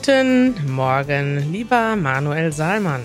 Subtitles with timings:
[0.00, 3.02] Guten Morgen, lieber Manuel Salmann.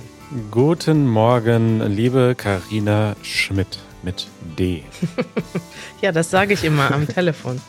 [0.49, 4.81] Guten Morgen, liebe Karina Schmidt mit D.
[6.01, 7.59] ja, das sage ich immer am Telefon.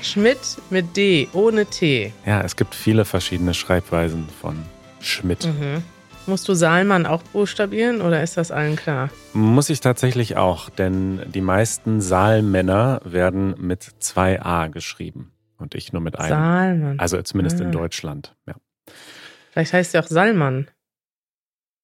[0.00, 0.38] Schmidt
[0.70, 2.14] mit D, ohne T.
[2.24, 4.56] Ja, es gibt viele verschiedene Schreibweisen von
[5.00, 5.44] Schmidt.
[5.44, 5.82] Mhm.
[6.26, 9.10] Musst du Salmann auch buchstabieren oder ist das allen klar?
[9.34, 15.92] Muss ich tatsächlich auch, denn die meisten Saalmänner werden mit zwei A geschrieben und ich
[15.92, 16.30] nur mit einem.
[16.30, 16.98] Salmann.
[16.98, 17.64] Also zumindest ah.
[17.64, 18.54] in Deutschland, ja.
[19.50, 20.68] Vielleicht heißt ja auch Salmann.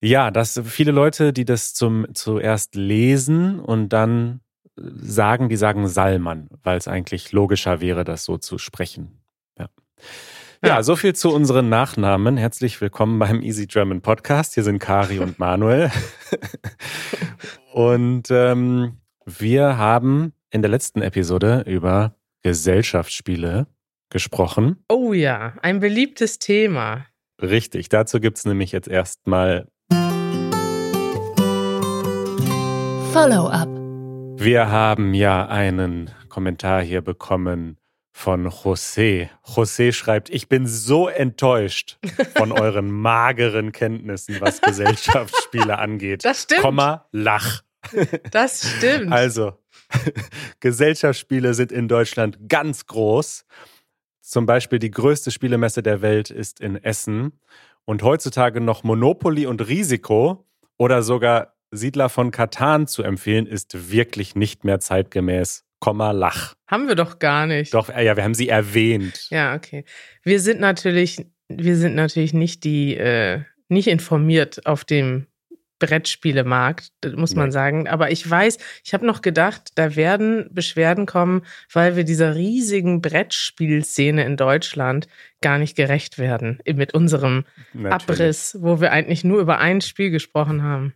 [0.00, 4.40] Ja, dass viele Leute, die das zum zuerst lesen und dann
[4.76, 9.20] sagen, die sagen Salman, weil es eigentlich logischer wäre, das so zu sprechen.
[9.58, 9.68] Ja.
[10.64, 12.36] Ja, so viel zu unseren Nachnamen.
[12.36, 14.54] Herzlich willkommen beim Easy German Podcast.
[14.54, 15.90] Hier sind Kari und Manuel.
[17.72, 23.66] und ähm, wir haben in der letzten Episode über Gesellschaftsspiele
[24.10, 24.84] gesprochen.
[24.88, 27.06] Oh ja, ein beliebtes Thema.
[27.42, 29.68] Richtig, dazu gibt es nämlich jetzt erstmal
[33.12, 33.68] Follow-up.
[34.38, 37.76] Wir haben ja einen Kommentar hier bekommen
[38.12, 39.28] von José.
[39.44, 41.98] José schreibt, ich bin so enttäuscht
[42.36, 46.24] von euren mageren Kenntnissen, was Gesellschaftsspiele angeht.
[46.24, 46.62] Das stimmt.
[46.62, 47.62] Komma, lach.
[48.30, 49.12] Das stimmt.
[49.12, 49.58] Also,
[50.60, 53.44] Gesellschaftsspiele sind in Deutschland ganz groß.
[54.26, 57.38] Zum Beispiel die größte Spielemesse der Welt ist in Essen.
[57.84, 60.44] Und heutzutage noch Monopoly und Risiko
[60.78, 65.64] oder sogar Siedler von Katan zu empfehlen, ist wirklich nicht mehr zeitgemäß.
[65.78, 66.54] Komma Lach.
[66.66, 67.72] Haben wir doch gar nicht.
[67.72, 69.28] Doch, äh, ja, wir haben sie erwähnt.
[69.30, 69.84] Ja, okay.
[70.24, 75.28] Wir sind natürlich, wir sind natürlich nicht die, äh, nicht informiert auf dem
[75.78, 77.88] Brettspielemarkt, muss man sagen.
[77.88, 81.42] Aber ich weiß, ich habe noch gedacht, da werden Beschwerden kommen,
[81.72, 85.08] weil wir dieser riesigen Brettspielszene in Deutschland
[85.42, 87.92] gar nicht gerecht werden mit unserem Natürlich.
[87.92, 90.94] Abriss, wo wir eigentlich nur über ein Spiel gesprochen haben.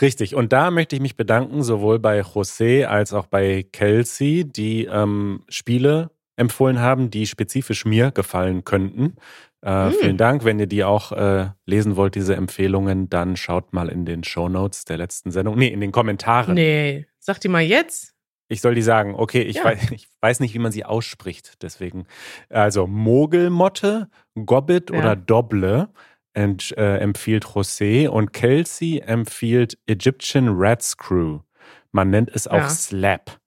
[0.00, 0.34] Richtig.
[0.34, 5.42] Und da möchte ich mich bedanken, sowohl bei José als auch bei Kelsey, die ähm,
[5.48, 9.16] Spiele empfohlen haben, die spezifisch mir gefallen könnten.
[9.62, 9.92] Äh, mhm.
[9.92, 10.44] Vielen Dank.
[10.44, 14.48] Wenn ihr die auch äh, lesen wollt, diese Empfehlungen, dann schaut mal in den Show
[14.48, 15.56] Notes der letzten Sendung.
[15.56, 16.54] Nee, in den Kommentaren.
[16.54, 18.14] Nee, sag die mal jetzt.
[18.48, 19.14] Ich soll die sagen.
[19.14, 19.64] Okay, ich, ja.
[19.64, 21.62] weiß, ich weiß nicht, wie man sie ausspricht.
[21.62, 22.06] Deswegen.
[22.48, 24.08] Also Mogelmotte,
[24.46, 24.98] Gobbit ja.
[24.98, 25.88] oder Doble
[26.32, 31.40] ent, äh, empfiehlt José und Kelsey empfiehlt Egyptian Red Screw.
[31.92, 32.68] Man nennt es auch ja.
[32.68, 33.38] Slap.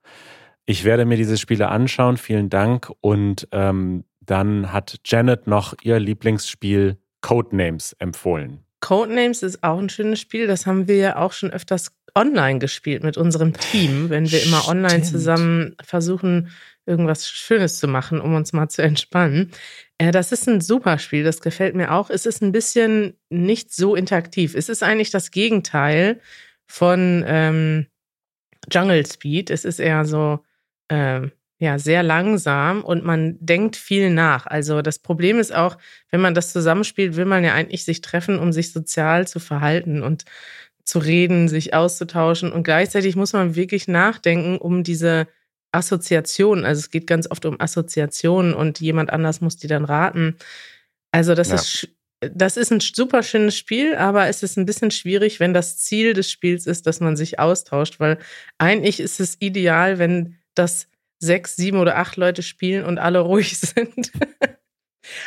[0.65, 2.17] Ich werde mir diese Spiele anschauen.
[2.17, 2.91] Vielen Dank.
[3.01, 8.63] Und ähm, dann hat Janet noch ihr Lieblingsspiel Codenames empfohlen.
[8.79, 10.47] Codenames ist auch ein schönes Spiel.
[10.47, 14.67] Das haben wir ja auch schon öfters online gespielt mit unserem Team, wenn wir immer
[14.67, 16.49] online zusammen versuchen,
[16.85, 19.51] irgendwas Schönes zu machen, um uns mal zu entspannen.
[19.97, 22.09] Äh, das ist ein super Spiel, das gefällt mir auch.
[22.09, 24.55] Es ist ein bisschen nicht so interaktiv.
[24.55, 26.19] Es ist eigentlich das Gegenteil
[26.67, 27.87] von ähm,
[28.71, 29.49] Jungle Speed.
[29.49, 30.39] Es ist eher so,
[30.89, 34.47] ähm, ja, sehr langsam und man denkt viel nach.
[34.47, 35.77] Also das Problem ist auch,
[36.09, 40.01] wenn man das zusammenspielt, will man ja eigentlich sich treffen, um sich sozial zu verhalten
[40.01, 40.25] und
[40.85, 42.51] zu reden, sich auszutauschen.
[42.51, 45.27] Und gleichzeitig muss man wirklich nachdenken, um diese
[45.71, 46.65] Assoziation.
[46.65, 50.37] Also es geht ganz oft um Assoziationen und jemand anders muss die dann raten.
[51.11, 51.55] Also das ja.
[51.55, 51.89] ist
[52.21, 56.13] das ist ein super schönes Spiel, aber es ist ein bisschen schwierig, wenn das Ziel
[56.13, 58.19] des Spiels ist, dass man sich austauscht, weil
[58.59, 60.87] eigentlich ist es ideal, wenn das
[61.21, 64.11] sechs, sieben oder acht Leute spielen und alle ruhig sind.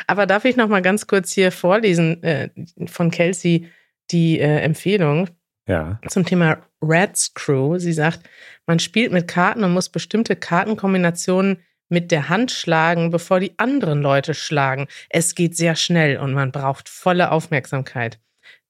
[0.07, 2.49] Aber darf ich noch mal ganz kurz hier vorlesen äh,
[2.85, 3.69] von Kelsey
[4.11, 5.29] die äh, Empfehlung
[5.67, 5.99] ja.
[6.07, 7.77] zum Thema Rats Crew.
[7.77, 8.21] Sie sagt,
[8.67, 14.01] man spielt mit Karten und muss bestimmte Kartenkombinationen mit der Hand schlagen, bevor die anderen
[14.01, 14.87] Leute schlagen.
[15.09, 18.19] Es geht sehr schnell und man braucht volle Aufmerksamkeit.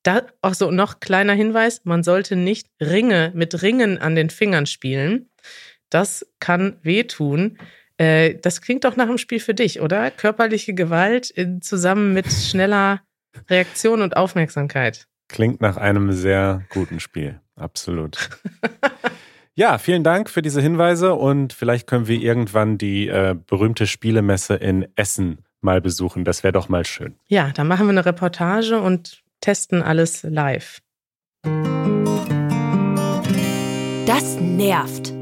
[0.04, 4.66] Da auch so noch kleiner Hinweis, man sollte nicht Ringe mit Ringen an den Fingern
[4.66, 5.30] spielen.
[5.90, 7.58] Das kann wehtun.
[7.98, 10.12] Äh, das klingt doch nach einem Spiel für dich, oder?
[10.12, 13.02] Körperliche Gewalt in, zusammen mit schneller
[13.50, 15.08] Reaktion und Aufmerksamkeit.
[15.28, 17.40] Klingt nach einem sehr guten Spiel.
[17.56, 18.30] Absolut.
[19.56, 24.56] ja, vielen Dank für diese Hinweise und vielleicht können wir irgendwann die äh, berühmte Spielemesse
[24.56, 26.26] in Essen mal besuchen.
[26.26, 27.16] Das wäre doch mal schön.
[27.28, 30.80] Ja, dann machen wir eine Reportage und testen alles live.
[34.06, 35.15] Das nervt.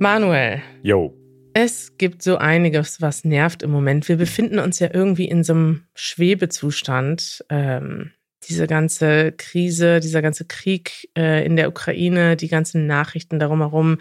[0.00, 0.62] Manuel.
[0.82, 1.14] Jo.
[1.54, 4.08] Es gibt so einiges, was nervt im Moment.
[4.08, 7.44] Wir befinden uns ja irgendwie in so einem Schwebezustand.
[7.48, 8.12] Ähm,
[8.48, 13.98] diese ganze Krise, dieser ganze Krieg äh, in der Ukraine, die ganzen Nachrichten darum herum,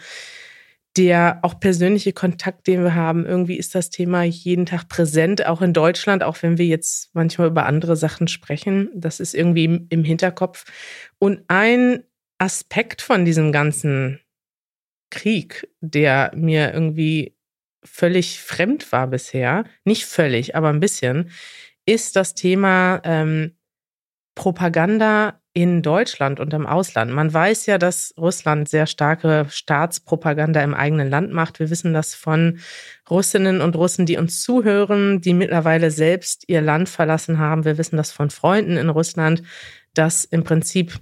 [0.95, 3.25] der auch persönliche Kontakt, den wir haben.
[3.25, 7.47] Irgendwie ist das Thema jeden Tag präsent, auch in Deutschland, auch wenn wir jetzt manchmal
[7.47, 8.89] über andere Sachen sprechen.
[8.93, 10.65] Das ist irgendwie im Hinterkopf.
[11.17, 12.03] Und ein
[12.37, 14.19] Aspekt von diesem ganzen
[15.09, 17.35] Krieg, der mir irgendwie
[17.83, 21.31] völlig fremd war bisher, nicht völlig, aber ein bisschen,
[21.85, 23.55] ist das Thema ähm,
[24.35, 27.11] Propaganda in Deutschland und im Ausland.
[27.11, 31.59] Man weiß ja, dass Russland sehr starke Staatspropaganda im eigenen Land macht.
[31.59, 32.59] Wir wissen das von
[33.09, 37.65] Russinnen und Russen, die uns zuhören, die mittlerweile selbst ihr Land verlassen haben.
[37.65, 39.41] Wir wissen das von Freunden in Russland,
[39.95, 40.99] dass im Prinzip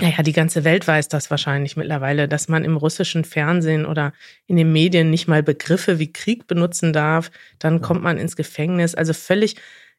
[0.00, 4.12] naja, die ganze Welt weiß das wahrscheinlich mittlerweile, dass man im russischen Fernsehen oder
[4.46, 7.30] in den Medien nicht mal Begriffe wie Krieg benutzen darf.
[7.58, 8.94] Dann kommt man ins Gefängnis.
[8.94, 9.56] Also völlig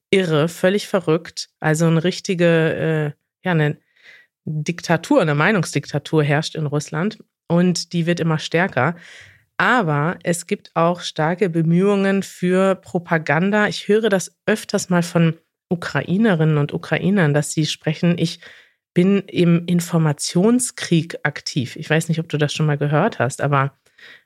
[0.10, 1.50] irre, völlig verrückt.
[1.60, 3.78] Also eine richtige, äh, ja, eine
[4.46, 8.96] Diktatur, eine Meinungsdiktatur herrscht in Russland und die wird immer stärker.
[9.58, 13.68] Aber es gibt auch starke Bemühungen für Propaganda.
[13.68, 15.38] Ich höre das öfters mal von
[15.68, 18.40] Ukrainerinnen und Ukrainern, dass sie sprechen, ich
[19.00, 21.78] bin im Informationskrieg aktiv.
[21.78, 23.72] Ich weiß nicht, ob du das schon mal gehört hast, aber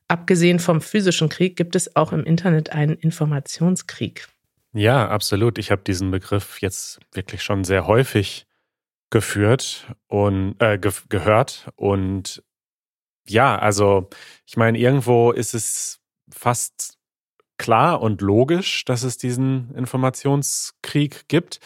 [0.08, 4.28] abgesehen vom physischen Krieg gibt es auch im Internet einen Informationskrieg.
[4.74, 5.60] Ja, absolut.
[5.60, 8.48] Ich habe diesen Begriff jetzt wirklich schon sehr häufig
[9.12, 11.70] geführt und äh, ge gehört.
[11.76, 12.42] Und
[13.28, 14.10] ja, also
[14.48, 16.00] ich meine, irgendwo ist es
[16.32, 16.98] fast
[17.60, 21.60] klar und logisch, dass es diesen Informationskrieg gibt.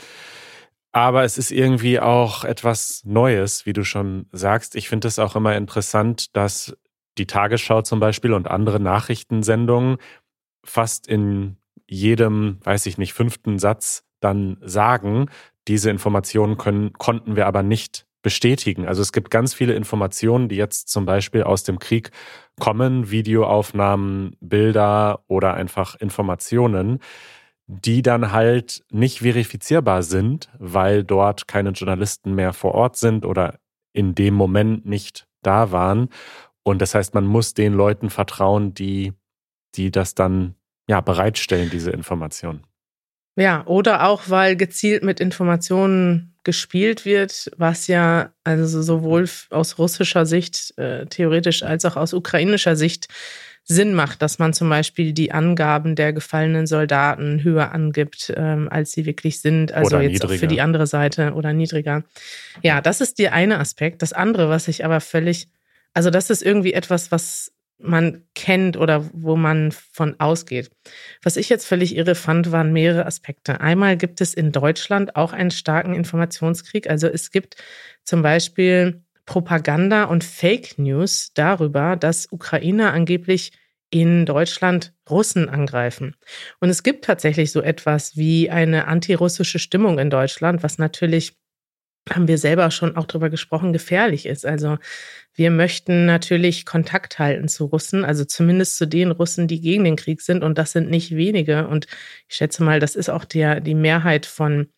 [0.97, 4.75] Aber es ist irgendwie auch etwas Neues, wie du schon sagst.
[4.75, 6.75] Ich finde es auch immer interessant, dass
[7.19, 9.97] die Tagesschau zum Beispiel und andere Nachrichtensendungen
[10.65, 15.27] fast in jedem, weiß ich nicht, fünften Satz dann sagen,
[15.67, 18.87] diese Informationen können, konnten wir aber nicht bestätigen.
[18.87, 22.09] Also es gibt ganz viele Informationen, die jetzt zum Beispiel aus dem Krieg
[22.59, 26.97] kommen, Videoaufnahmen, Bilder oder einfach Informationen,
[27.67, 33.59] die dann halt nicht verifizierbar sind, weil dort keine Journalisten mehr vor Ort sind oder
[33.93, 36.09] in dem Moment nicht da waren.
[36.63, 39.13] Und das heißt, man muss den Leuten vertrauen, die,
[39.75, 40.55] die das dann
[40.87, 42.65] ja bereitstellen, diese Informationen.
[43.35, 50.25] Ja, oder auch, weil gezielt mit Informationen gespielt wird, was ja also sowohl aus russischer
[50.25, 53.09] Sicht äh, theoretisch als auch aus ukrainischer Sicht
[53.69, 58.93] Sinn macht, dass man zum Beispiel die Angaben der gefallenen Soldaten höher angibt, ähm, als
[58.93, 59.73] sie wirklich sind.
[59.73, 60.33] Also oder jetzt niedriger.
[60.33, 62.03] auch für die andere Seite oder niedriger.
[62.63, 64.01] Ja, das ist der eine Aspekt.
[64.01, 65.49] Das andere, was ich aber völlig,
[65.93, 70.71] also das ist irgendwie etwas, was man kennt oder wo man von ausgeht.
[71.21, 73.59] Was ich jetzt völlig irre fand, waren mehrere Aspekte.
[73.59, 76.89] Einmal gibt es in Deutschland auch einen starken Informationskrieg.
[76.89, 77.57] Also es gibt
[78.03, 83.51] zum Beispiel Propaganda und Fake News darüber, dass Ukrainer angeblich
[83.89, 86.15] in Deutschland Russen angreifen.
[86.59, 91.37] Und es gibt tatsächlich so etwas wie eine antirussische Stimmung in Deutschland, was natürlich
[92.09, 94.45] haben wir selber schon auch darüber gesprochen, gefährlich ist.
[94.45, 94.77] Also
[95.33, 99.97] wir möchten natürlich Kontakt halten zu Russen, also zumindest zu den Russen, die gegen den
[99.97, 100.41] Krieg sind.
[100.41, 101.67] Und das sind nicht wenige.
[101.67, 101.87] Und
[102.29, 104.69] ich schätze mal, das ist auch der, die Mehrheit von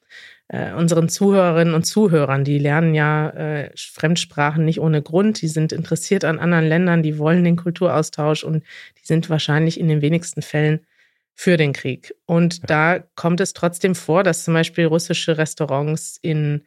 [0.49, 5.71] äh, unseren Zuhörerinnen und Zuhörern, die lernen ja äh, Fremdsprachen nicht ohne Grund, die sind
[5.71, 8.63] interessiert an anderen Ländern, die wollen den Kulturaustausch und
[8.99, 10.81] die sind wahrscheinlich in den wenigsten Fällen
[11.35, 12.15] für den Krieg.
[12.25, 12.65] Und ja.
[12.65, 16.63] da kommt es trotzdem vor, dass zum Beispiel russische Restaurants in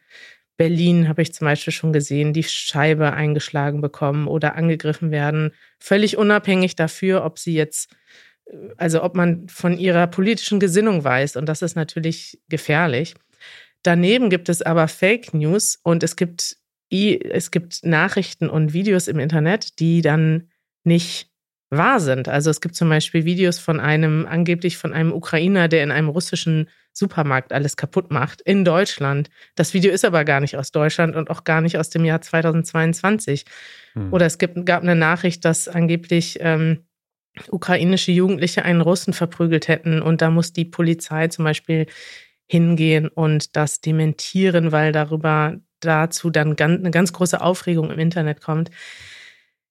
[0.55, 6.17] Berlin, habe ich zum Beispiel schon gesehen, die Scheibe eingeschlagen bekommen oder angegriffen werden, völlig
[6.17, 7.91] unabhängig dafür, ob sie jetzt
[8.45, 11.35] äh, also ob man von ihrer politischen Gesinnung weiß.
[11.35, 13.15] Und das ist natürlich gefährlich.
[13.83, 16.57] Daneben gibt es aber Fake News und es gibt,
[16.89, 20.49] es gibt Nachrichten und Videos im Internet, die dann
[20.83, 21.29] nicht
[21.69, 22.27] wahr sind.
[22.27, 26.09] Also es gibt zum Beispiel Videos von einem, angeblich von einem Ukrainer, der in einem
[26.09, 29.29] russischen Supermarkt alles kaputt macht, in Deutschland.
[29.55, 32.21] Das Video ist aber gar nicht aus Deutschland und auch gar nicht aus dem Jahr
[32.21, 33.45] 2022.
[33.93, 34.13] Hm.
[34.13, 36.85] Oder es gibt, gab eine Nachricht, dass angeblich ähm,
[37.49, 41.87] ukrainische Jugendliche einen Russen verprügelt hätten und da muss die Polizei zum Beispiel
[42.47, 48.69] hingehen und das dementieren, weil darüber dazu dann eine ganz große Aufregung im Internet kommt.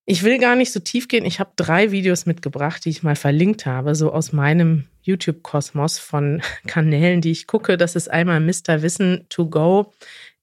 [0.04, 1.24] Ich will gar nicht so tief gehen.
[1.24, 6.42] Ich habe drei Videos mitgebracht, die ich mal verlinkt habe, so aus meinem YouTube-Kosmos von
[6.66, 7.76] Kanälen, die ich gucke.
[7.76, 8.82] Das ist einmal Mr.
[8.82, 9.92] Wissen to Go.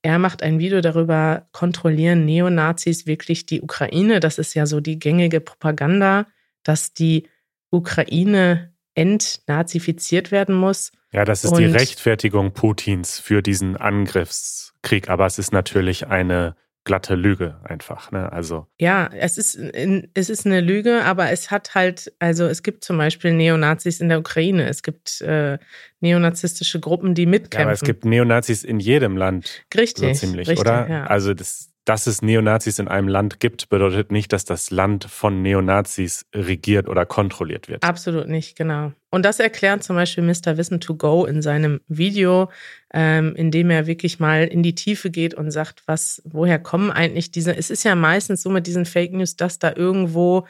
[0.02, 4.22] Er macht ein Video darüber, kontrollieren Neonazis wirklich die Ukraine?
[4.22, 6.26] Das ist ja so die gängige Propaganda,
[6.64, 7.28] dass die
[7.70, 10.92] Ukraine entnazifiziert werden muss.
[11.12, 15.10] Ja, das ist und die Rechtfertigung Putins für diesen Angriffskrieg.
[15.10, 18.12] Aber es ist natürlich eine glatte Lüge einfach.
[18.12, 18.32] Ne?
[18.32, 22.84] Also ja, es ist es ist eine Lüge, aber es hat halt also es gibt
[22.84, 25.60] zum Beispiel Neonazis in der Ukraine, es gibt äh,
[26.00, 27.60] neonazistische Gruppen, die mitkämpfen.
[27.60, 29.64] Ja, aber es gibt Neonazis in jedem Land.
[29.76, 30.90] Richtig, so ziemlich, richtig, oder?
[30.90, 31.04] Ja.
[31.06, 35.42] Also das dass es Neonazis in einem Land gibt, bedeutet nicht, dass das Land von
[35.42, 37.84] Neonazis regiert oder kontrolliert wird.
[37.84, 38.92] Absolut nicht, genau.
[39.10, 40.58] Und das erklärt zum Beispiel Mr.
[40.58, 42.52] Wissen to Go in seinem Video,
[42.94, 46.92] ähm, in dem er wirklich mal in die Tiefe geht und sagt, was, woher kommen
[46.92, 50.46] eigentlich diese, es ist ja meistens so mit diesen Fake News, dass da irgendwo,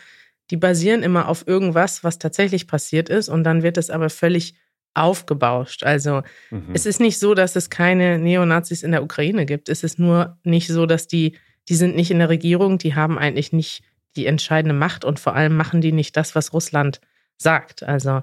[0.51, 4.55] die basieren immer auf irgendwas, was tatsächlich passiert ist und dann wird es aber völlig
[4.99, 5.83] aufgebauscht.
[5.83, 6.71] Also mhm.
[6.73, 9.69] es ist nicht so, dass es keine Neonazis in der Ukraine gibt.
[9.69, 11.37] Es ist nur nicht so, dass die,
[11.67, 13.83] die sind nicht in der Regierung, die haben eigentlich nicht
[14.15, 16.99] die entscheidende Macht und vor allem machen die nicht das, was Russland
[17.37, 17.83] sagt.
[17.83, 18.21] Also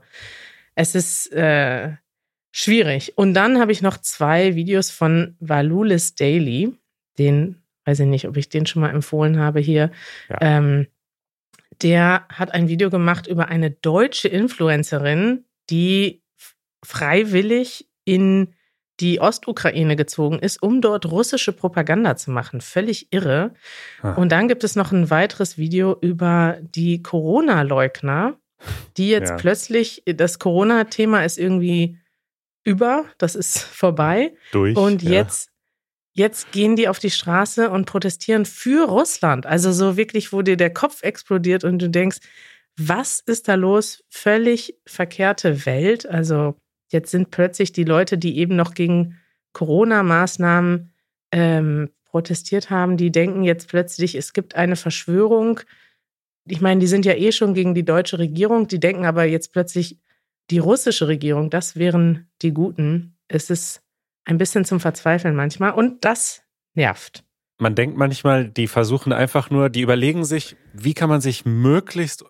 [0.74, 1.92] es ist äh,
[2.52, 3.16] schwierig.
[3.16, 6.74] Und dann habe ich noch zwei Videos von Valulis Daily,
[7.18, 9.90] den, weiß ich nicht, ob ich den schon mal empfohlen habe hier.
[10.28, 10.36] Ja.
[10.40, 10.86] Ähm,
[11.82, 16.22] der hat ein Video gemacht über eine deutsche Influencerin, die
[16.86, 18.54] freiwillig in
[19.00, 22.60] die Ostukraine gezogen ist, um dort russische Propaganda zu machen.
[22.60, 23.52] Völlig irre.
[24.00, 24.14] Ah.
[24.14, 28.38] Und dann gibt es noch ein weiteres Video über die Corona-Leugner,
[28.96, 29.36] die jetzt ja.
[29.36, 31.98] plötzlich, das Corona-Thema ist irgendwie
[32.64, 34.34] über, das ist vorbei.
[34.52, 34.76] Durch.
[34.76, 35.50] Und jetzt,
[36.14, 36.24] ja.
[36.24, 39.44] jetzt gehen die auf die Straße und protestieren für Russland.
[39.44, 42.18] Also so wirklich, wo dir der Kopf explodiert und du denkst,
[42.78, 44.04] was ist da los?
[44.08, 46.06] Völlig verkehrte Welt.
[46.06, 46.56] Also
[46.88, 49.18] Jetzt sind plötzlich die Leute, die eben noch gegen
[49.52, 50.92] Corona-Maßnahmen
[51.32, 55.60] ähm, protestiert haben, die denken jetzt plötzlich, es gibt eine Verschwörung.
[56.46, 59.52] Ich meine, die sind ja eh schon gegen die deutsche Regierung, die denken aber jetzt
[59.52, 59.98] plötzlich,
[60.50, 63.16] die russische Regierung, das wären die Guten.
[63.28, 63.82] Es ist
[64.24, 66.42] ein bisschen zum Verzweifeln manchmal und das
[66.74, 67.24] nervt.
[67.58, 72.24] Man denkt manchmal, die versuchen einfach nur, die überlegen sich, wie kann man sich möglichst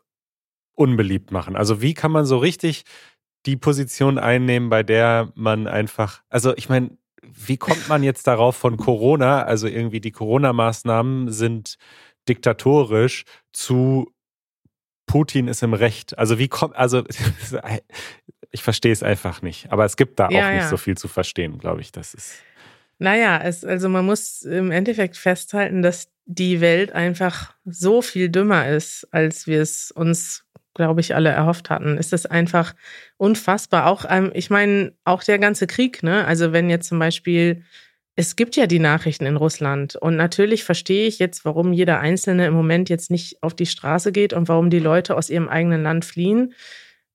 [0.75, 1.57] unbeliebt machen?
[1.57, 2.85] Also wie kann man so richtig
[3.47, 8.57] die Position einnehmen, bei der man einfach, also ich meine, wie kommt man jetzt darauf
[8.57, 11.77] von Corona, also irgendwie die Corona-Maßnahmen sind
[12.29, 14.13] diktatorisch zu
[15.07, 16.19] Putin ist im Recht.
[16.19, 17.05] Also wie kommt, also
[18.51, 19.71] ich verstehe es einfach nicht.
[19.71, 20.69] Aber es gibt da ja, auch nicht ja.
[20.69, 21.93] so viel zu verstehen, glaube ich.
[21.93, 22.35] Das ist.
[22.99, 28.69] Naja, es, also man muss im Endeffekt festhalten, dass die Welt einfach so viel dümmer
[28.69, 30.45] ist, als wir es uns
[30.77, 31.99] glaube ich, alle erhofft hatten.
[31.99, 32.75] Ist es einfach
[33.17, 33.87] unfassbar.
[33.87, 36.25] Auch, ähm, ich meine, auch der ganze Krieg, ne?
[36.25, 37.63] Also wenn jetzt zum Beispiel,
[38.15, 42.47] es gibt ja die Nachrichten in Russland und natürlich verstehe ich jetzt, warum jeder Einzelne
[42.47, 45.83] im Moment jetzt nicht auf die Straße geht und warum die Leute aus ihrem eigenen
[45.83, 46.55] Land fliehen.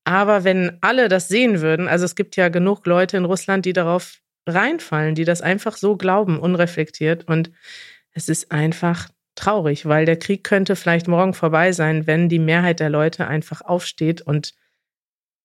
[0.04, 3.74] Aber wenn alle das sehen würden, also es gibt ja genug Leute in Russland, die
[3.74, 7.52] darauf reinfallen, die das einfach so glauben, unreflektiert und
[8.14, 9.10] es ist einfach
[9.42, 13.62] traurig, weil der Krieg könnte vielleicht morgen vorbei sein, wenn die Mehrheit der Leute einfach
[13.62, 14.54] aufsteht und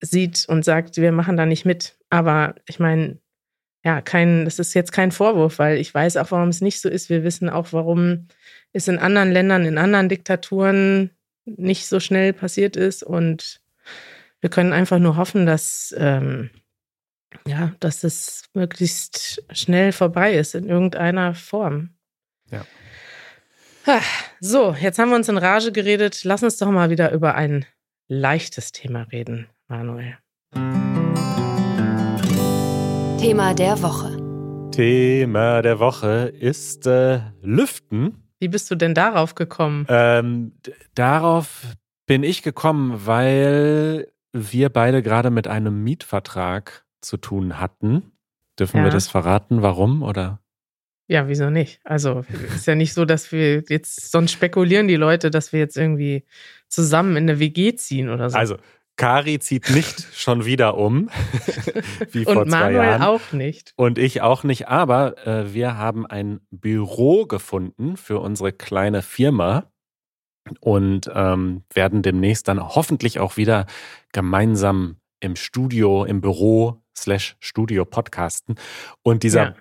[0.00, 1.96] sieht und sagt, wir machen da nicht mit.
[2.10, 3.18] Aber ich meine,
[3.84, 6.88] ja, kein, das ist jetzt kein Vorwurf, weil ich weiß auch, warum es nicht so
[6.88, 7.08] ist.
[7.08, 8.28] Wir wissen auch, warum
[8.72, 11.10] es in anderen Ländern, in anderen Diktaturen
[11.44, 13.02] nicht so schnell passiert ist.
[13.02, 13.60] Und
[14.40, 16.50] wir können einfach nur hoffen, dass, ähm,
[17.46, 21.90] ja, dass es möglichst schnell vorbei ist in irgendeiner Form.
[22.50, 22.66] Ja.
[24.40, 26.24] So, jetzt haben wir uns in Rage geredet.
[26.24, 27.64] Lass uns doch mal wieder über ein
[28.08, 30.18] leichtes Thema reden, Manuel.
[33.18, 34.70] Thema der Woche.
[34.72, 38.24] Thema der Woche ist äh, Lüften.
[38.40, 39.86] Wie bist du denn darauf gekommen?
[39.88, 40.52] Ähm,
[40.94, 41.62] darauf
[42.06, 48.12] bin ich gekommen, weil wir beide gerade mit einem Mietvertrag zu tun hatten.
[48.58, 48.84] Dürfen ja.
[48.84, 49.62] wir das verraten?
[49.62, 50.40] Warum oder?
[51.08, 51.80] Ja, wieso nicht?
[51.84, 55.76] Also ist ja nicht so, dass wir jetzt, sonst spekulieren die Leute, dass wir jetzt
[55.76, 56.24] irgendwie
[56.68, 58.36] zusammen in eine WG ziehen oder so.
[58.36, 58.56] Also,
[58.96, 61.10] Kari zieht nicht schon wieder um,
[62.10, 63.72] wie vor Und zwei Manuel auch nicht.
[63.76, 69.70] Und ich auch nicht, aber äh, wir haben ein Büro gefunden für unsere kleine Firma
[70.60, 73.66] und ähm, werden demnächst dann hoffentlich auch wieder
[74.12, 78.56] gemeinsam im Studio, im Büro slash Studio podcasten.
[79.02, 79.54] Und dieser ja.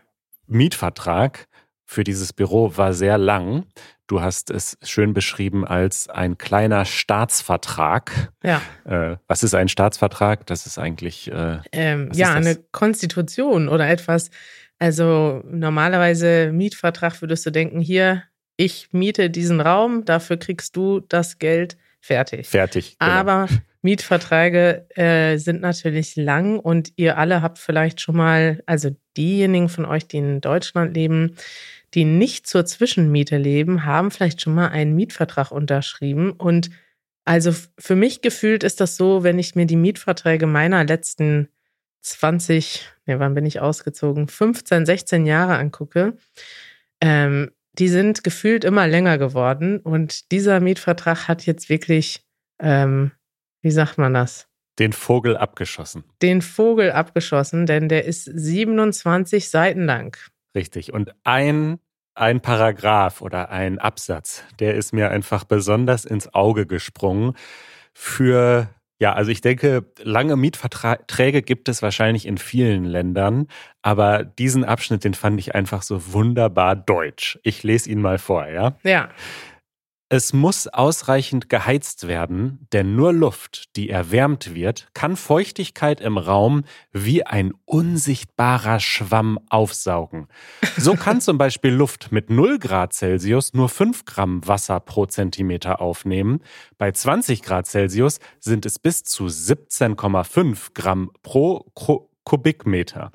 [0.48, 1.48] Mietvertrag
[1.86, 3.66] für dieses Büro war sehr lang.
[4.08, 8.32] Du hast es schön beschrieben als ein kleiner Staatsvertrag.
[8.44, 8.62] Ja.
[8.86, 10.46] Äh, was ist ein Staatsvertrag?
[10.46, 11.32] Das ist eigentlich.
[11.32, 14.30] Äh, ähm, ja, eine Konstitution oder etwas.
[14.78, 18.24] Also normalerweise Mietvertrag würdest du denken, hier,
[18.58, 22.48] ich miete diesen Raum, dafür kriegst du das Geld fertig.
[22.48, 22.98] Fertig.
[23.00, 23.12] Genau.
[23.12, 23.48] Aber
[23.86, 29.86] Mietverträge äh, sind natürlich lang und ihr alle habt vielleicht schon mal, also diejenigen von
[29.86, 31.36] euch, die in Deutschland leben,
[31.94, 36.32] die nicht zur Zwischenmiete leben, haben vielleicht schon mal einen Mietvertrag unterschrieben.
[36.32, 36.72] Und
[37.26, 41.48] also für mich gefühlt ist das so, wenn ich mir die Mietverträge meiner letzten
[42.02, 46.18] 20, ne, wann bin ich ausgezogen, 15, 16 Jahre angucke,
[47.02, 49.78] ähm, die sind gefühlt immer länger geworden.
[49.78, 52.26] Und dieser Mietvertrag hat jetzt wirklich,
[52.60, 53.12] ähm,
[53.66, 54.48] wie sagt man das?
[54.78, 56.04] Den Vogel abgeschossen.
[56.22, 60.16] Den Vogel abgeschossen, denn der ist 27 Seiten lang.
[60.54, 60.94] Richtig.
[60.94, 61.80] Und ein,
[62.14, 67.34] ein Paragraph oder ein Absatz, der ist mir einfach besonders ins Auge gesprungen
[67.92, 68.70] für
[69.00, 73.48] ja, also ich denke, lange Mietverträge gibt es wahrscheinlich in vielen Ländern,
[73.82, 77.38] aber diesen Abschnitt, den fand ich einfach so wunderbar deutsch.
[77.44, 78.78] Ich lese ihn mal vor, ja?
[78.84, 79.10] Ja.
[80.08, 86.64] Es muss ausreichend geheizt werden, denn nur Luft, die erwärmt wird, kann Feuchtigkeit im Raum
[86.92, 90.28] wie ein unsichtbarer Schwamm aufsaugen.
[90.78, 95.82] So kann zum Beispiel Luft mit 0 Grad Celsius nur 5 Gramm Wasser pro Zentimeter
[95.82, 96.42] aufnehmen.
[96.78, 101.66] Bei 20 Grad Celsius sind es bis zu 17,5 Gramm pro
[102.26, 103.12] Kubikmeter.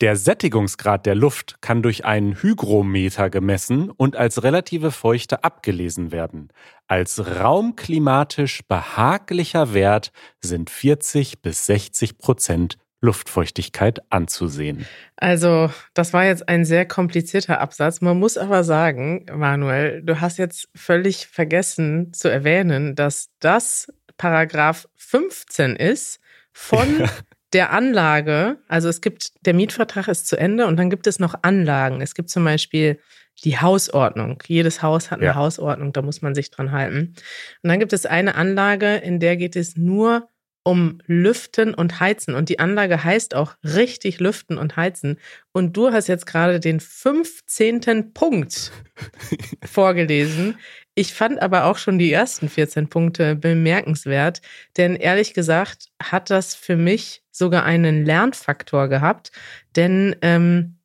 [0.00, 6.48] Der Sättigungsgrad der Luft kann durch einen Hygrometer gemessen und als relative Feuchte abgelesen werden.
[6.88, 10.10] Als raumklimatisch behaglicher Wert
[10.40, 14.86] sind 40 bis 60 Prozent Luftfeuchtigkeit anzusehen.
[15.16, 18.00] Also, das war jetzt ein sehr komplizierter Absatz.
[18.00, 24.88] Man muss aber sagen, Manuel, du hast jetzt völlig vergessen zu erwähnen, dass das Paragraph
[24.96, 26.18] 15 ist
[26.52, 27.08] von
[27.54, 31.34] der Anlage, also es gibt, der Mietvertrag ist zu Ende und dann gibt es noch
[31.42, 32.00] Anlagen.
[32.00, 32.98] Es gibt zum Beispiel
[33.42, 34.42] die Hausordnung.
[34.46, 35.34] Jedes Haus hat eine ja.
[35.34, 37.14] Hausordnung, da muss man sich dran halten.
[37.62, 40.28] Und dann gibt es eine Anlage, in der geht es nur
[40.64, 42.34] um Lüften und Heizen.
[42.34, 45.18] Und die Anlage heißt auch richtig Lüften und Heizen.
[45.52, 48.12] Und du hast jetzt gerade den 15.
[48.14, 48.72] Punkt
[49.64, 50.58] vorgelesen.
[50.96, 54.40] Ich fand aber auch schon die ersten 14 Punkte bemerkenswert,
[54.76, 59.32] denn ehrlich gesagt hat das für mich sogar einen Lernfaktor gehabt,
[59.74, 60.78] denn ähm,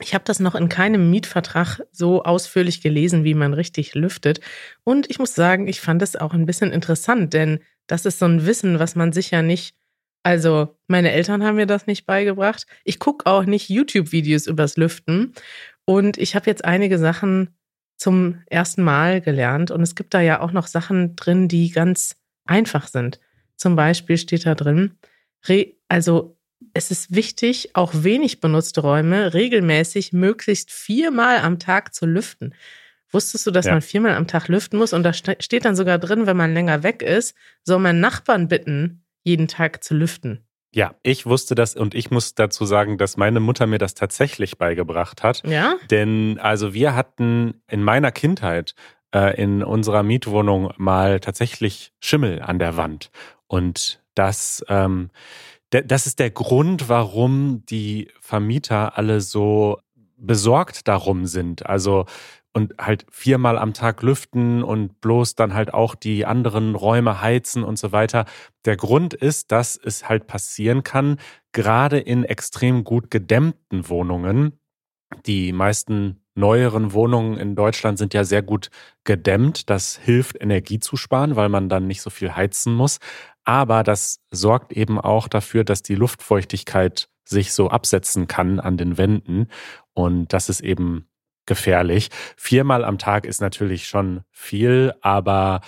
[0.00, 4.40] ich habe das noch in keinem Mietvertrag so ausführlich gelesen, wie man richtig lüftet.
[4.82, 8.26] Und ich muss sagen, ich fand es auch ein bisschen interessant, denn das ist so
[8.26, 9.76] ein Wissen, was man sicher nicht.
[10.22, 12.66] Also, meine Eltern haben mir das nicht beigebracht.
[12.84, 15.32] Ich gucke auch nicht YouTube-Videos übers Lüften.
[15.84, 17.54] Und ich habe jetzt einige Sachen
[18.04, 19.70] zum ersten Mal gelernt.
[19.70, 23.18] Und es gibt da ja auch noch Sachen drin, die ganz einfach sind.
[23.56, 24.98] Zum Beispiel steht da drin,
[25.88, 26.36] also
[26.74, 32.54] es ist wichtig, auch wenig benutzte Räume regelmäßig möglichst viermal am Tag zu lüften.
[33.10, 33.72] Wusstest du, dass ja.
[33.72, 34.92] man viermal am Tag lüften muss?
[34.92, 39.02] Und da steht dann sogar drin, wenn man länger weg ist, soll man Nachbarn bitten,
[39.22, 40.43] jeden Tag zu lüften.
[40.74, 44.58] Ja, ich wusste das und ich muss dazu sagen, dass meine Mutter mir das tatsächlich
[44.58, 45.44] beigebracht hat.
[45.46, 45.76] Ja.
[45.88, 48.74] Denn also wir hatten in meiner Kindheit
[49.14, 53.12] äh, in unserer Mietwohnung mal tatsächlich Schimmel an der Wand.
[53.46, 55.10] Und das, ähm,
[55.70, 59.78] das ist der Grund, warum die Vermieter alle so
[60.16, 61.66] besorgt darum sind.
[61.66, 62.06] Also
[62.54, 67.64] und halt viermal am Tag lüften und bloß dann halt auch die anderen Räume heizen
[67.64, 68.24] und so weiter.
[68.64, 71.18] Der Grund ist, dass es halt passieren kann,
[71.52, 74.58] gerade in extrem gut gedämmten Wohnungen.
[75.26, 78.70] Die meisten neueren Wohnungen in Deutschland sind ja sehr gut
[79.04, 79.68] gedämmt.
[79.68, 82.98] Das hilft, Energie zu sparen, weil man dann nicht so viel heizen muss.
[83.44, 88.96] Aber das sorgt eben auch dafür, dass die Luftfeuchtigkeit sich so absetzen kann an den
[88.96, 89.48] Wänden.
[89.92, 91.08] Und das ist eben
[91.46, 92.10] gefährlich.
[92.36, 95.60] Viermal am Tag ist natürlich schon viel, aber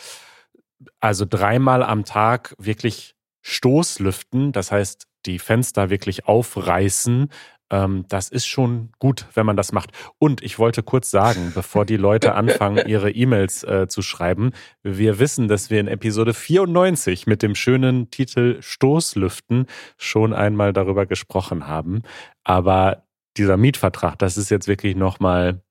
[1.01, 7.29] also dreimal am Tag wirklich Stoßlüften, das heißt die Fenster wirklich aufreißen,
[7.71, 9.91] ähm, das ist schon gut, wenn man das macht.
[10.19, 15.19] Und ich wollte kurz sagen, bevor die Leute anfangen, ihre E-Mails äh, zu schreiben, wir
[15.19, 21.67] wissen, dass wir in Episode 94 mit dem schönen Titel Stoßlüften schon einmal darüber gesprochen
[21.67, 22.03] haben.
[22.45, 23.05] Aber
[23.37, 25.63] dieser Mietvertrag, das ist jetzt wirklich nochmal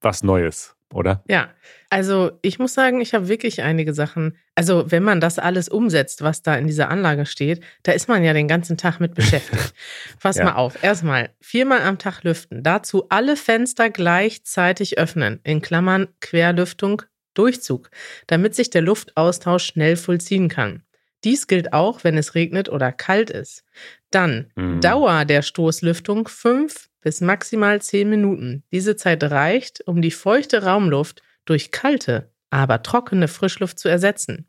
[0.00, 1.22] was Neues, oder?
[1.28, 1.50] Ja,
[1.88, 4.36] also ich muss sagen, ich habe wirklich einige Sachen.
[4.54, 8.22] Also wenn man das alles umsetzt, was da in dieser Anlage steht, da ist man
[8.22, 9.74] ja den ganzen Tag mit beschäftigt.
[10.20, 10.44] Pass ja.
[10.44, 10.82] mal auf.
[10.82, 12.62] Erstmal viermal am Tag lüften.
[12.62, 15.40] Dazu alle Fenster gleichzeitig öffnen.
[15.44, 17.02] In Klammern Querlüftung,
[17.34, 17.90] Durchzug,
[18.26, 20.82] damit sich der Luftaustausch schnell vollziehen kann.
[21.24, 23.64] Dies gilt auch, wenn es regnet oder kalt ist.
[24.10, 24.80] Dann mhm.
[24.80, 28.64] Dauer der Stoßlüftung fünf bis maximal zehn Minuten.
[28.72, 34.48] Diese Zeit reicht, um die feuchte Raumluft durch kalte, aber trockene Frischluft zu ersetzen.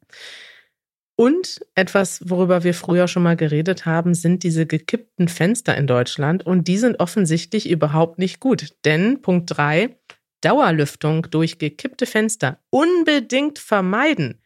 [1.15, 6.45] Und etwas, worüber wir früher schon mal geredet haben, sind diese gekippten Fenster in Deutschland.
[6.45, 8.73] Und die sind offensichtlich überhaupt nicht gut.
[8.85, 9.97] Denn Punkt drei
[10.41, 14.41] Dauerlüftung durch gekippte Fenster unbedingt vermeiden.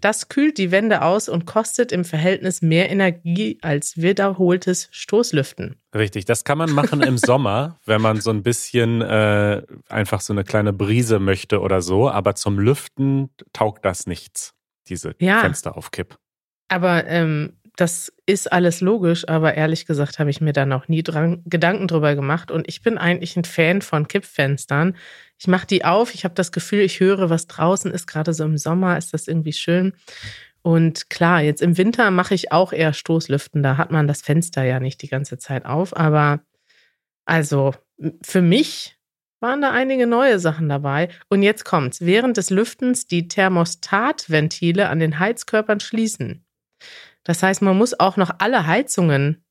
[0.00, 5.76] Das kühlt die Wände aus und kostet im Verhältnis mehr Energie als wiederholtes Stoßlüften.
[5.94, 10.32] Richtig, das kann man machen im Sommer, wenn man so ein bisschen äh, einfach so
[10.32, 12.08] eine kleine Brise möchte oder so.
[12.08, 14.54] Aber zum Lüften taugt das nichts,
[14.88, 16.16] diese ja, Fenster auf Kipp.
[16.68, 21.02] Aber ähm, das ist alles logisch, aber ehrlich gesagt habe ich mir da noch nie
[21.02, 22.50] dran, Gedanken drüber gemacht.
[22.50, 24.96] Und ich bin eigentlich ein Fan von Kippfenstern.
[25.38, 28.06] Ich mache die auf, ich habe das Gefühl, ich höre, was draußen ist.
[28.06, 29.94] Gerade so im Sommer ist das irgendwie schön.
[30.62, 33.62] Und klar, jetzt im Winter mache ich auch eher Stoßlüften.
[33.62, 35.96] Da hat man das Fenster ja nicht die ganze Zeit auf.
[35.96, 36.40] Aber
[37.24, 37.74] also
[38.22, 38.98] für mich
[39.40, 41.08] waren da einige neue Sachen dabei.
[41.28, 42.02] Und jetzt kommt's.
[42.02, 46.44] Während des Lüftens die Thermostatventile an den Heizkörpern schließen.
[47.30, 49.44] Das heißt, man muss auch noch alle Heizungen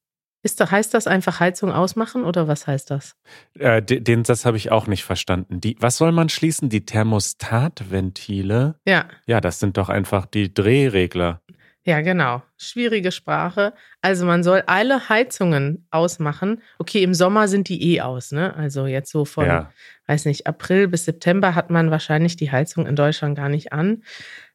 [0.43, 3.15] ist, heißt das einfach Heizung ausmachen oder was heißt das?
[3.57, 5.61] Äh, den Satz habe ich auch nicht verstanden.
[5.61, 6.67] Die, was soll man schließen?
[6.67, 8.75] Die Thermostatventile?
[8.85, 9.05] Ja.
[9.27, 11.41] Ja, das sind doch einfach die Drehregler.
[11.85, 12.43] Ja, genau.
[12.57, 13.71] Schwierige Sprache.
[14.01, 16.61] Also man soll alle Heizungen ausmachen.
[16.79, 18.53] Okay, im Sommer sind die eh aus, ne?
[18.57, 19.71] Also jetzt so von, ja.
[20.07, 24.03] weiß nicht, April bis September hat man wahrscheinlich die Heizung in Deutschland gar nicht an.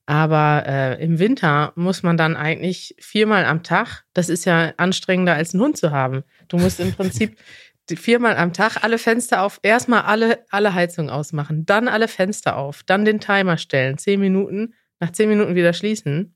[0.06, 5.34] Aber äh, im Winter muss man dann eigentlich viermal am Tag, das ist ja anstrengender
[5.34, 6.24] als einen Hund zu haben.
[6.48, 7.38] Du musst im Prinzip
[7.90, 12.82] viermal am Tag alle Fenster auf, erstmal alle, alle Heizungen ausmachen, dann alle Fenster auf,
[12.82, 16.34] dann den Timer stellen, zehn Minuten, nach zehn Minuten wieder schließen.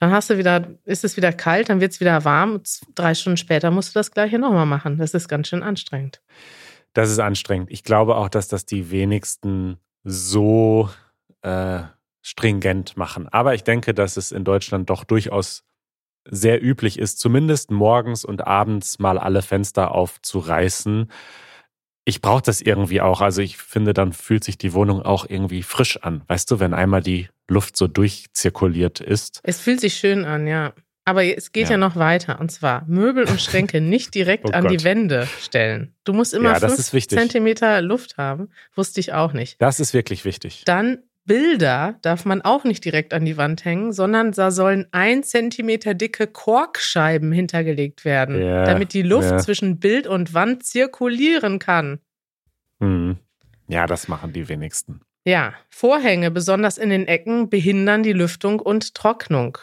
[0.00, 2.62] Dann hast du wieder, ist es wieder kalt, dann wird es wieder warm.
[2.94, 4.98] Drei Stunden später musst du das gleiche nochmal machen.
[4.98, 6.20] Das ist ganz schön anstrengend.
[6.94, 7.70] Das ist anstrengend.
[7.70, 10.90] Ich glaube auch, dass das die wenigsten so
[11.42, 11.82] äh,
[12.24, 13.28] stringent machen.
[13.28, 15.62] Aber ich denke, dass es in Deutschland doch durchaus
[16.28, 21.10] sehr üblich ist, zumindest morgens und abends mal alle Fenster aufzureißen.
[22.06, 23.20] Ich brauche das irgendwie auch.
[23.20, 26.22] Also ich finde, dann fühlt sich die Wohnung auch irgendwie frisch an.
[26.26, 29.40] Weißt du, wenn einmal die Luft so durchzirkuliert ist.
[29.42, 30.72] Es fühlt sich schön an, ja.
[31.04, 31.72] Aber es geht ja.
[31.72, 32.40] ja noch weiter.
[32.40, 34.72] Und zwar Möbel und Schränke nicht direkt oh an Gott.
[34.72, 35.94] die Wände stellen.
[36.04, 38.48] Du musst immer ja, fünf Zentimeter Luft haben.
[38.74, 39.60] Wusste ich auch nicht.
[39.60, 40.62] Das ist wirklich wichtig.
[40.64, 45.22] Dann Bilder darf man auch nicht direkt an die Wand hängen, sondern da sollen ein
[45.22, 49.38] Zentimeter dicke Korkscheiben hintergelegt werden, ja, damit die Luft ja.
[49.38, 52.00] zwischen Bild und Wand zirkulieren kann.
[52.80, 53.16] Hm.
[53.68, 55.00] Ja, das machen die wenigsten.
[55.24, 59.56] Ja, Vorhänge, besonders in den Ecken, behindern die Lüftung und Trocknung.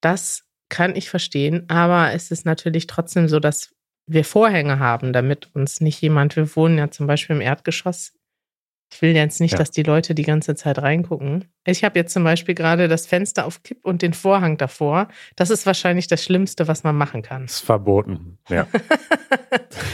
[0.00, 3.74] Das kann ich verstehen, aber es ist natürlich trotzdem so, dass
[4.06, 8.12] wir Vorhänge haben, damit uns nicht jemand, wir wohnen ja zum Beispiel im Erdgeschoss
[8.90, 9.58] ich will jetzt nicht, ja.
[9.58, 11.44] dass die Leute die ganze Zeit reingucken.
[11.66, 15.08] Ich habe jetzt zum Beispiel gerade das Fenster auf Kipp und den Vorhang davor.
[15.36, 17.42] Das ist wahrscheinlich das Schlimmste, was man machen kann.
[17.42, 18.66] Das ist verboten, ja.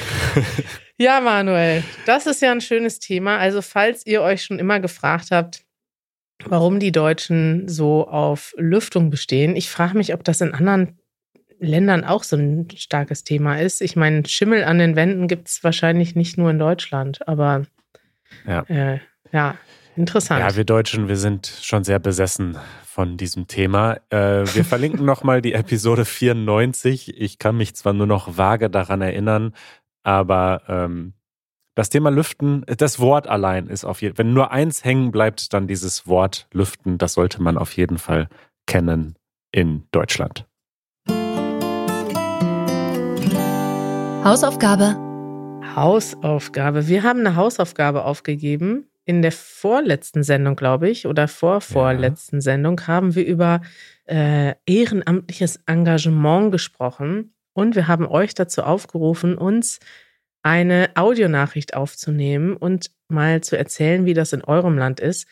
[0.96, 3.38] ja, Manuel, das ist ja ein schönes Thema.
[3.38, 5.64] Also, falls ihr euch schon immer gefragt habt,
[6.44, 10.98] warum die Deutschen so auf Lüftung bestehen, ich frage mich, ob das in anderen
[11.58, 13.80] Ländern auch so ein starkes Thema ist.
[13.80, 17.64] Ich meine, Schimmel an den Wänden gibt es wahrscheinlich nicht nur in Deutschland, aber
[18.46, 18.62] ja.
[18.62, 19.00] Äh,
[19.32, 19.56] ja,
[19.96, 20.40] interessant.
[20.40, 23.96] Ja, wir Deutschen, wir sind schon sehr besessen von diesem Thema.
[24.10, 27.20] Äh, wir verlinken nochmal die Episode 94.
[27.20, 29.52] Ich kann mich zwar nur noch vage daran erinnern,
[30.04, 31.14] aber ähm,
[31.74, 35.52] das Thema Lüften, das Wort allein ist auf jeden Fall, wenn nur eins hängen bleibt,
[35.52, 38.28] dann dieses Wort Lüften, das sollte man auf jeden Fall
[38.66, 39.16] kennen
[39.50, 40.46] in Deutschland.
[44.24, 44.96] Hausaufgabe
[45.74, 46.88] Hausaufgabe.
[46.88, 48.86] Wir haben eine Hausaufgabe aufgegeben.
[49.06, 52.42] In der vorletzten Sendung, glaube ich, oder vorvorletzten ja.
[52.42, 53.60] Sendung haben wir über
[54.06, 57.34] äh, ehrenamtliches Engagement gesprochen.
[57.52, 59.78] Und wir haben euch dazu aufgerufen, uns
[60.42, 65.26] eine Audionachricht aufzunehmen und mal zu erzählen, wie das in eurem Land ist.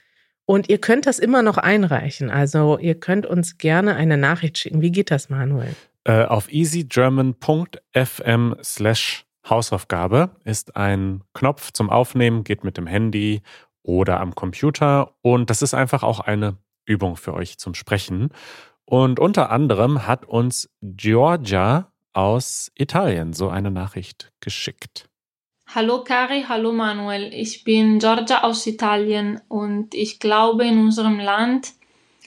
[0.45, 2.31] Und ihr könnt das immer noch einreichen.
[2.31, 4.83] Also ihr könnt uns gerne eine Nachricht schicken.
[4.83, 5.75] Wie geht das, Manuel?
[6.05, 13.43] Äh, auf easygerman.fm slash Hausaufgabe ist ein Knopf zum Aufnehmen, geht mit dem Handy
[13.83, 18.31] oder am Computer und das ist einfach auch eine Übung für euch zum Sprechen.
[18.85, 25.09] Und unter anderem hat uns Giorgia aus Italien so eine Nachricht geschickt.
[25.75, 27.33] Hallo Kari, hallo Manuel.
[27.33, 31.73] Ich bin Giorgia aus Italien und ich glaube, in unserem Land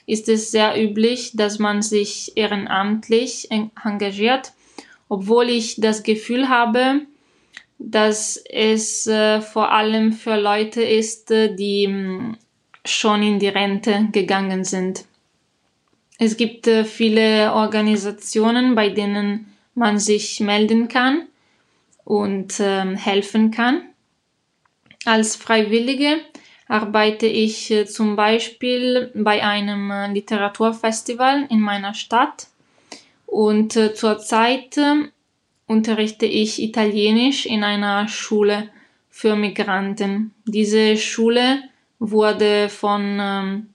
[0.06, 4.52] ist es sehr üblich, dass man sich ehrenamtlich engagiert
[5.08, 7.02] obwohl ich das Gefühl habe,
[7.78, 12.36] dass es äh, vor allem für Leute ist, äh, die mm,
[12.84, 15.04] schon in die Rente gegangen sind.
[16.18, 21.26] es gibt äh, viele Organisationen, bei denen man sich melden kann
[22.04, 23.82] und äh, helfen kann.
[25.04, 26.20] Als Freiwillige
[26.68, 32.48] arbeite ich zum Beispiel bei einem Literaturfestival in meiner Stadt
[33.36, 35.10] und äh, zurzeit äh,
[35.66, 38.70] unterrichte ich Italienisch in einer Schule
[39.10, 40.32] für Migranten.
[40.46, 41.58] Diese Schule
[41.98, 43.66] wurde von ähm,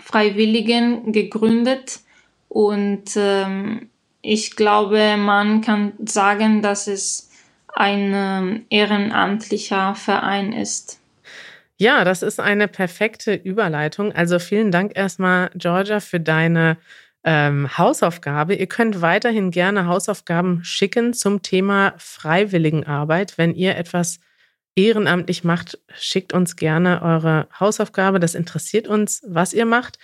[0.00, 2.00] Freiwilligen gegründet
[2.48, 3.90] und ähm,
[4.22, 7.30] ich glaube, man kann sagen, dass es
[7.74, 11.00] ein ähm, ehrenamtlicher Verein ist.
[11.76, 14.12] Ja, das ist eine perfekte Überleitung.
[14.12, 16.78] Also vielen Dank erstmal, Georgia, für deine
[17.26, 18.54] ähm, Hausaufgabe.
[18.54, 23.36] Ihr könnt weiterhin gerne Hausaufgaben schicken zum Thema Freiwilligenarbeit.
[23.36, 24.20] Wenn ihr etwas
[24.76, 28.20] ehrenamtlich macht, schickt uns gerne eure Hausaufgabe.
[28.20, 29.98] Das interessiert uns, was ihr macht.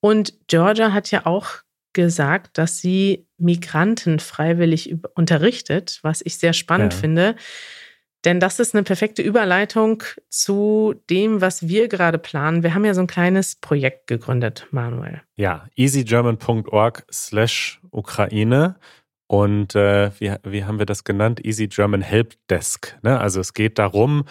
[0.00, 1.58] Und Georgia hat ja auch
[1.92, 6.98] gesagt, dass sie Migranten freiwillig unterrichtet, was ich sehr spannend ja.
[7.00, 7.36] finde.
[8.24, 12.62] Denn das ist eine perfekte Überleitung zu dem, was wir gerade planen.
[12.62, 15.22] Wir haben ja so ein kleines Projekt gegründet, Manuel.
[15.36, 18.76] Ja, easygerman.org slash Ukraine.
[19.26, 21.44] Und äh, wie, wie haben wir das genannt?
[21.44, 22.96] Easy German Help Desk.
[23.02, 23.18] Ne?
[23.18, 24.24] Also es geht darum,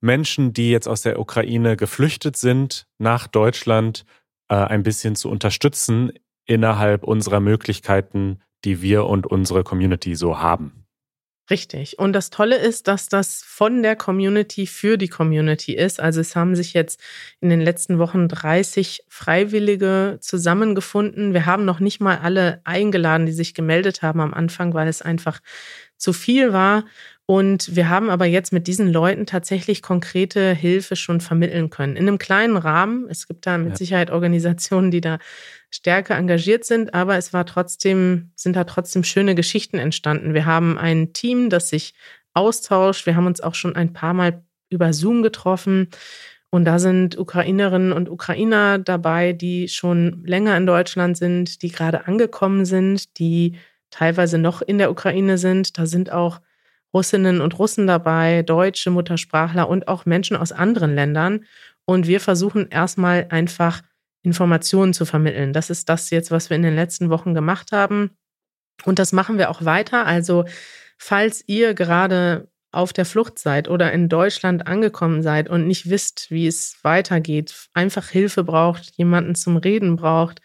[0.00, 4.04] Menschen, die jetzt aus der Ukraine geflüchtet sind, nach Deutschland
[4.48, 6.12] äh, ein bisschen zu unterstützen
[6.46, 10.87] innerhalb unserer Möglichkeiten, die wir und unsere Community so haben.
[11.50, 11.98] Richtig.
[11.98, 15.98] Und das Tolle ist, dass das von der Community für die Community ist.
[15.98, 17.00] Also es haben sich jetzt
[17.40, 21.32] in den letzten Wochen 30 Freiwillige zusammengefunden.
[21.32, 25.00] Wir haben noch nicht mal alle eingeladen, die sich gemeldet haben am Anfang, weil es
[25.00, 25.40] einfach
[25.96, 26.84] zu viel war.
[27.30, 31.94] Und wir haben aber jetzt mit diesen Leuten tatsächlich konkrete Hilfe schon vermitteln können.
[31.94, 33.06] In einem kleinen Rahmen.
[33.10, 33.76] Es gibt da mit ja.
[33.76, 35.18] Sicherheit Organisationen, die da
[35.70, 40.32] stärker engagiert sind, aber es war trotzdem, sind da trotzdem schöne Geschichten entstanden.
[40.32, 41.92] Wir haben ein Team, das sich
[42.32, 43.04] austauscht.
[43.04, 45.88] Wir haben uns auch schon ein paar Mal über Zoom getroffen.
[46.48, 52.06] Und da sind Ukrainerinnen und Ukrainer dabei, die schon länger in Deutschland sind, die gerade
[52.06, 53.56] angekommen sind, die
[53.90, 55.76] teilweise noch in der Ukraine sind.
[55.76, 56.40] Da sind auch
[56.94, 61.44] Russinnen und Russen dabei, deutsche Muttersprachler und auch Menschen aus anderen Ländern.
[61.84, 63.82] Und wir versuchen erstmal einfach
[64.22, 65.52] Informationen zu vermitteln.
[65.52, 68.10] Das ist das jetzt, was wir in den letzten Wochen gemacht haben.
[68.84, 70.06] Und das machen wir auch weiter.
[70.06, 70.44] Also,
[70.98, 76.30] falls ihr gerade auf der Flucht seid oder in Deutschland angekommen seid und nicht wisst,
[76.30, 80.40] wie es weitergeht, einfach Hilfe braucht, jemanden zum Reden braucht,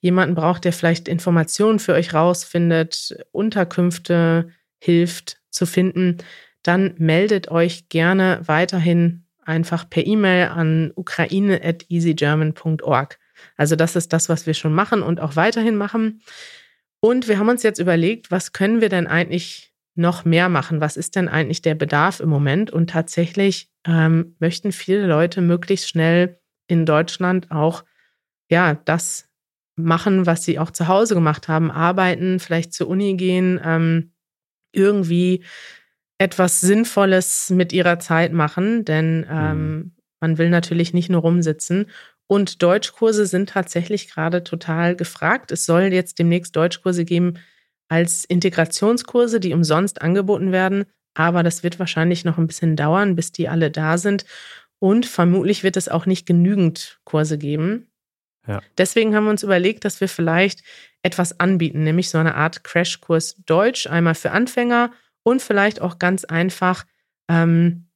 [0.00, 6.18] jemanden braucht, der vielleicht Informationen für euch rausfindet, Unterkünfte hilft zu finden,
[6.62, 13.18] dann meldet euch gerne weiterhin einfach per E-Mail an ukraine.easygerman.org.
[13.56, 16.20] Also das ist das, was wir schon machen und auch weiterhin machen.
[17.00, 20.80] Und wir haben uns jetzt überlegt, was können wir denn eigentlich noch mehr machen?
[20.80, 22.70] Was ist denn eigentlich der Bedarf im Moment?
[22.70, 27.84] Und tatsächlich ähm, möchten viele Leute möglichst schnell in Deutschland auch
[28.50, 29.28] ja das
[29.76, 34.13] machen, was sie auch zu Hause gemacht haben, arbeiten, vielleicht zur Uni gehen, ähm,
[34.74, 35.44] irgendwie
[36.18, 39.92] etwas Sinnvolles mit ihrer Zeit machen, denn ähm, mhm.
[40.20, 41.86] man will natürlich nicht nur rumsitzen.
[42.26, 45.52] Und Deutschkurse sind tatsächlich gerade total gefragt.
[45.52, 47.34] Es soll jetzt demnächst Deutschkurse geben
[47.88, 50.86] als Integrationskurse, die umsonst angeboten werden.
[51.14, 54.24] Aber das wird wahrscheinlich noch ein bisschen dauern, bis die alle da sind.
[54.78, 57.86] Und vermutlich wird es auch nicht genügend Kurse geben.
[58.78, 60.62] Deswegen haben wir uns überlegt, dass wir vielleicht
[61.02, 66.24] etwas anbieten, nämlich so eine Art Crashkurs Deutsch, einmal für Anfänger und vielleicht auch ganz
[66.24, 66.84] einfach
[67.28, 67.88] ähm,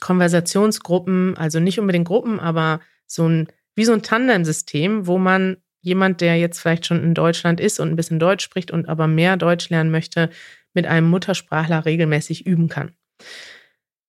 [0.00, 6.20] Konversationsgruppen, also nicht unbedingt Gruppen, aber so ein, wie so ein Tandem-System, wo man jemand,
[6.20, 9.36] der jetzt vielleicht schon in Deutschland ist und ein bisschen Deutsch spricht und aber mehr
[9.36, 10.30] Deutsch lernen möchte,
[10.74, 12.94] mit einem Muttersprachler regelmäßig üben kann.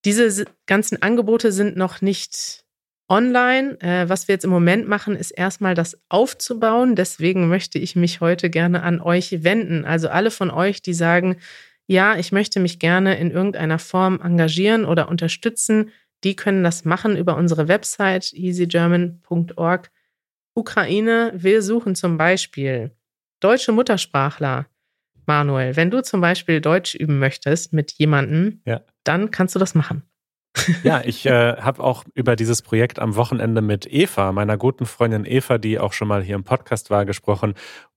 [0.05, 2.65] Diese ganzen Angebote sind noch nicht
[3.09, 3.79] online.
[3.81, 6.95] Äh, was wir jetzt im Moment machen, ist erstmal das aufzubauen.
[6.95, 9.85] Deswegen möchte ich mich heute gerne an euch wenden.
[9.85, 11.37] Also alle von euch, die sagen,
[11.87, 15.91] ja, ich möchte mich gerne in irgendeiner Form engagieren oder unterstützen,
[16.23, 19.91] die können das machen über unsere Website easygerman.org.
[20.55, 22.91] Ukraine, wir suchen zum Beispiel
[23.39, 24.67] deutsche Muttersprachler.
[25.27, 28.81] Manuel, wenn du zum Beispiel Deutsch üben möchtest mit jemandem, ja.
[29.03, 30.03] dann kannst du das machen.
[30.83, 35.25] Ja, ich äh, habe auch über dieses Projekt am Wochenende mit Eva, meiner guten Freundin
[35.25, 37.53] Eva, die auch schon mal hier im Podcast war, gesprochen.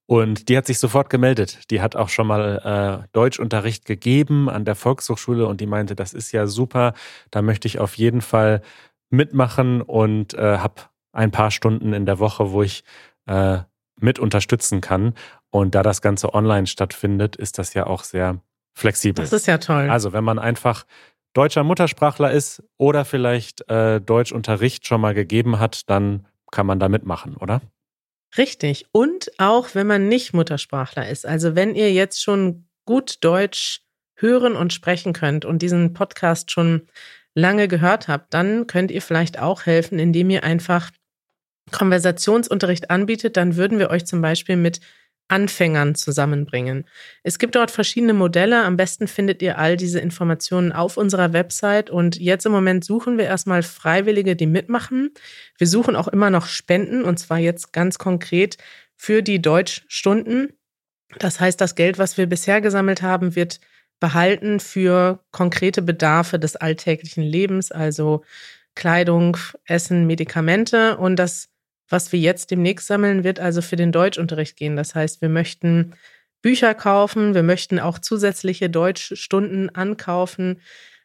[0.07, 1.70] Und die hat sich sofort gemeldet.
[1.70, 6.12] Die hat auch schon mal äh, Deutschunterricht gegeben an der Volkshochschule und die meinte, das
[6.14, 6.94] ist ja super,
[7.31, 8.62] da möchte ich auf jeden Fall
[9.11, 12.83] mitmachen und äh, habe ein paar Stunden in der Woche, wo ich
[13.27, 13.59] äh,
[14.01, 15.14] mit unterstützen kann.
[15.51, 18.40] Und da das Ganze online stattfindet, ist das ja auch sehr
[18.75, 19.23] flexibel.
[19.23, 19.90] Das ist ja toll.
[19.90, 20.87] Also wenn man einfach
[21.33, 26.88] deutscher Muttersprachler ist oder vielleicht äh, Deutschunterricht schon mal gegeben hat, dann kann man da
[26.88, 27.61] mitmachen, oder?
[28.37, 28.87] Richtig.
[28.93, 31.27] Und auch wenn man nicht Muttersprachler ist.
[31.27, 33.83] Also wenn ihr jetzt schon gut Deutsch
[34.14, 36.88] hören und sprechen könnt und diesen Podcast schon
[37.35, 40.90] lange gehört habt, dann könnt ihr vielleicht auch helfen, indem ihr einfach
[41.71, 43.37] Konversationsunterricht anbietet.
[43.37, 44.81] Dann würden wir euch zum Beispiel mit
[45.31, 46.87] Anfängern zusammenbringen.
[47.23, 48.64] Es gibt dort verschiedene Modelle.
[48.64, 51.88] Am besten findet ihr all diese Informationen auf unserer Website.
[51.90, 55.11] Und jetzt im Moment suchen wir erstmal Freiwillige, die mitmachen.
[55.57, 58.57] Wir suchen auch immer noch Spenden und zwar jetzt ganz konkret
[58.97, 60.53] für die Deutschstunden.
[61.19, 63.61] Das heißt, das Geld, was wir bisher gesammelt haben, wird
[64.01, 68.25] behalten für konkrete Bedarfe des alltäglichen Lebens, also
[68.75, 70.97] Kleidung, Essen, Medikamente.
[70.97, 71.51] Und das
[71.90, 74.76] was wir jetzt demnächst sammeln, wird also für den Deutschunterricht gehen.
[74.76, 75.94] Das heißt, wir möchten
[76.40, 80.61] Bücher kaufen, wir möchten auch zusätzliche Deutschstunden ankaufen.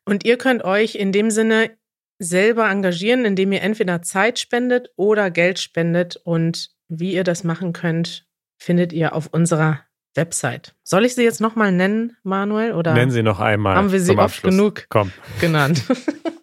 [0.06, 1.72] Und ihr könnt euch in dem Sinne
[2.20, 6.16] selber engagieren, indem ihr entweder Zeit spendet oder Geld spendet.
[6.24, 9.82] Und wie ihr das machen könnt, findet ihr auf unserer
[10.14, 10.76] Website.
[10.84, 12.72] Soll ich sie jetzt nochmal nennen, Manuel?
[12.72, 13.76] Oder Nennen Sie noch einmal.
[13.76, 15.12] Haben wir sie oft genug Komm.
[15.42, 15.84] genannt?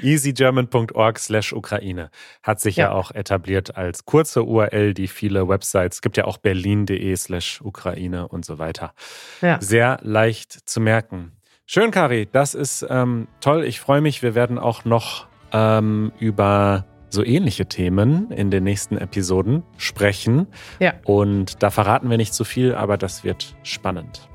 [0.00, 2.10] easygerman.org slash Ukraine
[2.42, 2.86] hat sich ja.
[2.86, 2.92] ja.
[2.92, 8.28] auch etabliert als kurze URL, die viele Websites, es gibt ja auch berlin.de slash Ukraine
[8.28, 8.94] und so weiter.
[9.40, 9.60] Ja.
[9.60, 11.32] Sehr leicht zu merken.
[11.66, 13.64] Schön, Kari, das ist ähm, toll.
[13.64, 14.22] Ich freue mich.
[14.22, 20.46] Wir werden auch noch ähm, über so ähnliche Themen in den nächsten Episoden sprechen.
[20.78, 20.94] Ja.
[21.04, 24.29] Und da verraten wir nicht zu viel, aber das wird spannend.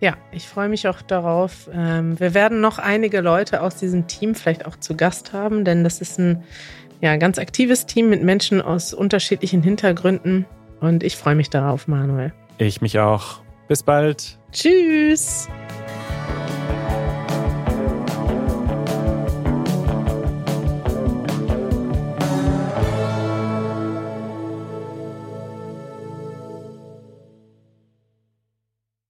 [0.00, 1.68] Ja, ich freue mich auch darauf.
[1.72, 5.84] Ähm, wir werden noch einige Leute aus diesem Team vielleicht auch zu Gast haben, denn
[5.84, 6.42] das ist ein
[7.02, 10.46] ja, ganz aktives Team mit Menschen aus unterschiedlichen Hintergründen.
[10.80, 12.32] Und ich freue mich darauf, Manuel.
[12.58, 13.40] Ich mich auch.
[13.68, 14.38] Bis bald.
[14.52, 15.48] Tschüss.